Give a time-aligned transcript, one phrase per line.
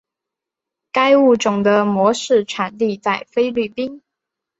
[0.91, 4.01] 该物种的模式产地在菲律宾。